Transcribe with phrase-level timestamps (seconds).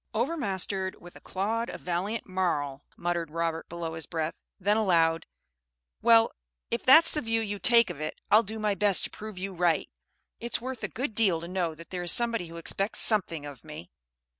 [0.15, 5.27] "'Overmastered with a clod of valiant marl,'" muttered Robert below his breath; then aloud,
[6.01, 6.31] "Well,
[6.71, 9.53] if that's the view you take of it, I'll do my best to prove you
[9.53, 9.91] right.
[10.39, 13.63] It's worth a good deal to know that there is somebody who expects something of
[13.63, 13.91] me."